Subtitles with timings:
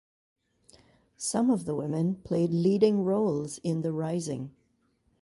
[1.15, 4.49] Some of the women played leading roles in the Rising.